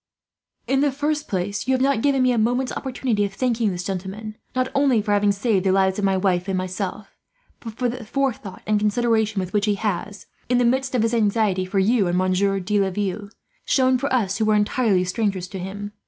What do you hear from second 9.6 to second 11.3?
he has, in the midst of his